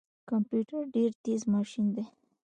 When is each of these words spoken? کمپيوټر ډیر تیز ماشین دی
کمپيوټر 0.29 0.81
ډیر 0.95 1.11
تیز 1.23 1.41
ماشین 1.53 1.85
دی 1.95 2.05